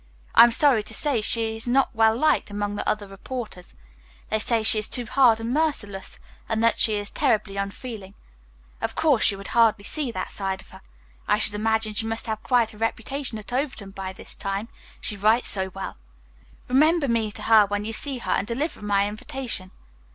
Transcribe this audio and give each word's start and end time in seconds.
I 0.33 0.45
am 0.45 0.51
sorry 0.51 0.81
to 0.81 0.95
say 0.95 1.21
she 1.21 1.55
is 1.55 1.67
not 1.67 1.95
well 1.95 2.17
liked 2.17 2.49
among 2.49 2.75
the 2.75 2.89
other 2.89 3.05
reporters. 3.07 3.75
They 4.31 4.39
say 4.39 4.63
she 4.63 4.79
is 4.79 4.89
too 4.89 5.05
hard 5.05 5.39
and 5.39 5.53
merciless 5.53 6.17
and 6.49 6.63
that 6.63 6.79
she 6.79 6.95
is 6.95 7.11
terribly 7.11 7.55
unfeeling. 7.55 8.15
Of 8.81 8.95
course, 8.95 9.29
you 9.29 9.37
would 9.37 9.49
hardly 9.49 9.83
see 9.83 10.11
that 10.11 10.31
side 10.31 10.59
of 10.61 10.69
her. 10.69 10.81
I 11.27 11.37
should 11.37 11.53
imagine 11.53 11.93
she 11.93 12.07
must 12.07 12.25
have 12.25 12.41
quite 12.41 12.73
a 12.73 12.79
reputation 12.79 13.37
at 13.37 13.53
Overton 13.53 13.91
by 13.91 14.11
this 14.11 14.33
time, 14.33 14.69
she 14.99 15.15
writes 15.15 15.51
so 15.51 15.69
well. 15.75 15.95
Remember 16.67 17.07
me 17.07 17.31
to 17.33 17.43
her 17.43 17.67
when 17.67 17.85
you 17.85 17.93
see 17.93 18.17
her 18.17 18.31
and 18.31 18.47
deliver 18.47 18.81
my 18.81 19.07
invitation. 19.07 19.69